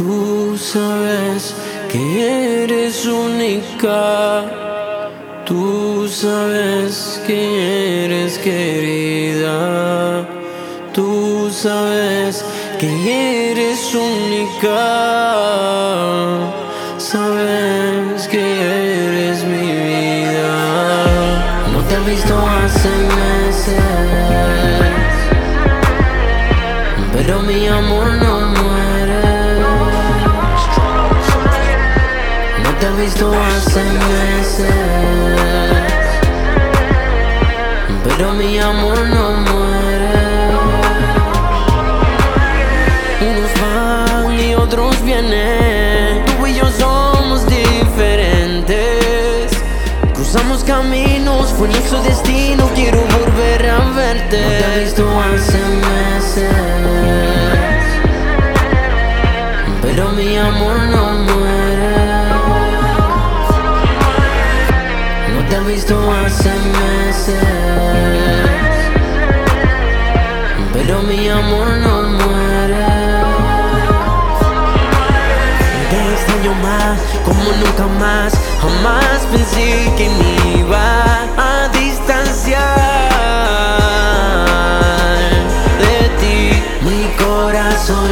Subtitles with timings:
[0.00, 1.54] Tú sabes
[1.92, 4.44] que eres única.
[5.44, 10.26] Tú sabes que eres querida.
[10.94, 12.42] Tú sabes
[12.78, 14.80] que eres única.
[16.96, 20.56] Sabes que eres mi vida.
[21.74, 22.88] No te he visto hace
[23.20, 23.84] meses.
[27.12, 28.39] Pero mi amor no
[32.80, 34.74] te he visto hace meses.
[38.04, 40.48] Pero mi amor no muere.
[43.28, 46.24] Unos van y otros vienen.
[46.24, 48.72] Tú y yo somos diferentes.
[50.14, 52.68] Cruzamos caminos, fue nuestro destino.
[52.74, 54.40] Quiero volver a verte.
[54.42, 56.48] No te he visto hace meses.
[59.82, 61.39] Pero mi amor no visto
[77.80, 78.32] como nunca más.
[78.60, 80.88] Jamás pensé que me iba
[81.36, 82.60] a distanciar
[85.78, 86.62] de ti.
[86.82, 88.10] Mi corazón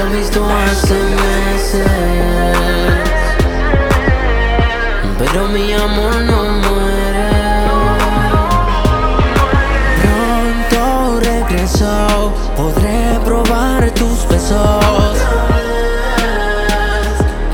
[0.00, 1.86] te he visto hace meses.
[5.18, 7.30] Pero mi amor no muere.
[10.02, 15.16] Pronto regreso, podré probar tus besos.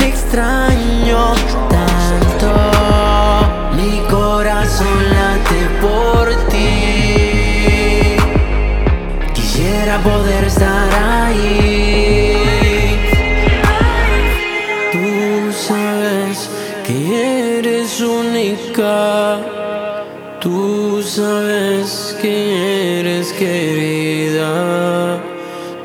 [0.00, 1.34] Extraño
[10.06, 10.35] poder
[14.96, 16.48] Tú sabes
[16.86, 19.38] que eres única.
[20.40, 25.20] Tú sabes que eres querida.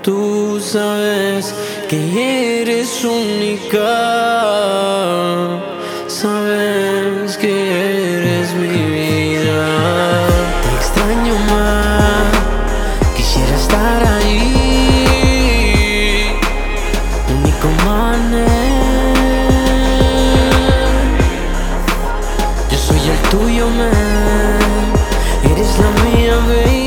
[0.02, 1.54] Tú sabes
[1.90, 3.90] que eres única.
[6.08, 7.52] Sabes que
[8.16, 8.91] eres mía.
[23.32, 23.92] tuyo, man.
[25.50, 26.82] Eres la mía, baby.